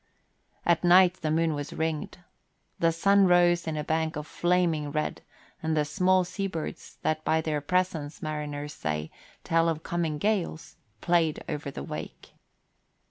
[0.65, 2.17] At night the moon was ringed.
[2.79, 5.21] The sun rose in a bank of flaming red
[5.61, 9.11] and the small sea birds that by their presence, mariners say,
[9.43, 12.33] tell of coming gales, played over the wake.